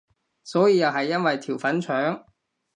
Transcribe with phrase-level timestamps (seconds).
[0.43, 2.25] 所以又係因為條粉腸？